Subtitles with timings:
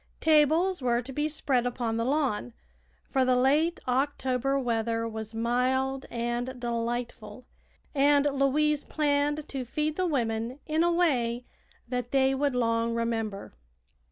[0.19, 2.53] Tables were to be spread upon the lawn,
[3.11, 7.45] for the late October weather was mild and delightful,
[7.93, 11.45] and Louise planned to feed the women in a way
[11.87, 13.53] that they would long remember.